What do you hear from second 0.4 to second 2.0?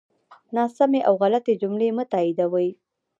ناسمی او غلطی جملی